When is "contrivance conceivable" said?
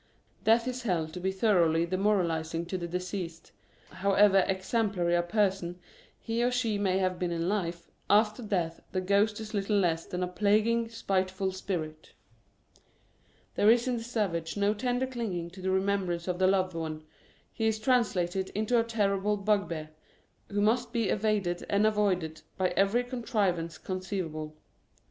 23.03-24.55